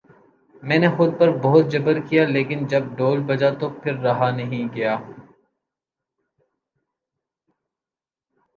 میں 0.63 0.77
نے 0.79 0.87
خود 0.95 1.09
پر 1.19 1.29
بہت 1.43 1.65
جبر 1.71 1.99
کیا 2.07 2.23
لیکن 2.27 2.65
جب 2.67 2.83
ڈھول 2.97 3.19
بجا 3.27 3.49
تو 3.59 3.69
پھر 3.81 3.93
رہا 3.99 4.29
نہیں 4.31 4.73
گیا 4.75 4.95